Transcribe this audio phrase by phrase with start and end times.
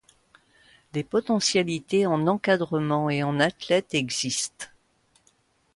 [0.95, 4.65] Les potentialités en encadrement et en athlètes existent.